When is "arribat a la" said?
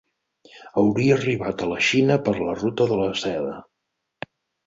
1.17-1.77